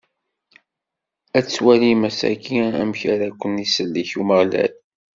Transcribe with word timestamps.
Ad 1.37 1.45
twalim 1.47 2.01
ass-agi, 2.09 2.59
amek 2.81 3.01
ara 3.13 3.27
ken-isellek 3.39 4.11
Umeɣlal. 4.19 4.73